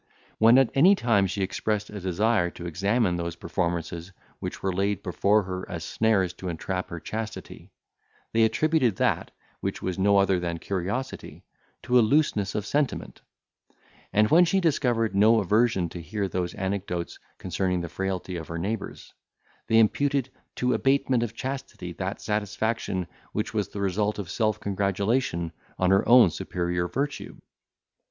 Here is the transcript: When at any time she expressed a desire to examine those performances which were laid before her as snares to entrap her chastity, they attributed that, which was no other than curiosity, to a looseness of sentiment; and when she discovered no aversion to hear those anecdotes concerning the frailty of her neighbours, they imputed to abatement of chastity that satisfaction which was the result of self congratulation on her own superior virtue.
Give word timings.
When 0.39 0.57
at 0.57 0.71
any 0.73 0.95
time 0.95 1.27
she 1.27 1.43
expressed 1.43 1.91
a 1.91 1.99
desire 1.99 2.49
to 2.49 2.65
examine 2.65 3.17
those 3.17 3.35
performances 3.35 4.11
which 4.39 4.63
were 4.63 4.73
laid 4.73 5.03
before 5.03 5.43
her 5.43 5.63
as 5.69 5.83
snares 5.83 6.33
to 6.39 6.47
entrap 6.49 6.89
her 6.89 6.99
chastity, 6.99 7.69
they 8.33 8.41
attributed 8.43 8.95
that, 8.95 9.29
which 9.59 9.83
was 9.83 9.99
no 9.99 10.17
other 10.17 10.39
than 10.39 10.57
curiosity, 10.57 11.43
to 11.83 11.99
a 11.99 12.01
looseness 12.01 12.55
of 12.55 12.65
sentiment; 12.65 13.21
and 14.11 14.31
when 14.31 14.43
she 14.43 14.59
discovered 14.59 15.13
no 15.13 15.39
aversion 15.39 15.87
to 15.89 16.01
hear 16.01 16.27
those 16.27 16.55
anecdotes 16.55 17.19
concerning 17.37 17.81
the 17.81 17.87
frailty 17.87 18.37
of 18.37 18.47
her 18.47 18.57
neighbours, 18.57 19.13
they 19.67 19.77
imputed 19.77 20.31
to 20.55 20.73
abatement 20.73 21.21
of 21.21 21.35
chastity 21.35 21.93
that 21.93 22.19
satisfaction 22.21 23.05
which 23.33 23.53
was 23.53 23.67
the 23.69 23.79
result 23.79 24.17
of 24.17 24.31
self 24.31 24.59
congratulation 24.59 25.51
on 25.77 25.91
her 25.91 26.09
own 26.09 26.31
superior 26.31 26.87
virtue. 26.87 27.37